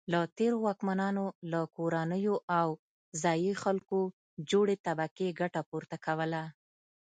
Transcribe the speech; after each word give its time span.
له 0.13 0.19
تېرو 0.37 0.57
واکمنانو 0.67 1.25
له 1.51 1.61
کورنیو 1.75 2.35
او 2.59 2.67
ځايي 3.23 3.53
خلکو 3.63 3.99
جوړې 4.51 4.75
طبقې 4.85 5.27
ګټه 5.41 5.61
پورته 5.69 5.95
کوله. 6.05 6.43